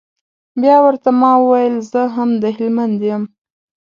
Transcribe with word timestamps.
بيا 0.61 0.77
ورته 0.85 1.09
ما 1.21 1.31
وويل 1.43 1.75
زه 1.91 2.01
هم 2.15 2.29
د 2.41 2.43
هلمند 2.57 2.99
يم. 3.09 3.23